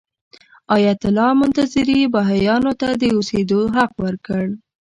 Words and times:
ایت 0.75 1.01
الله 1.09 1.29
منتظري 1.41 1.99
بهايانو 2.13 2.71
ته 2.81 2.89
د 3.01 3.03
اوسېدو 3.15 3.61
حق 3.75 3.93
ورکړ. 4.03 4.43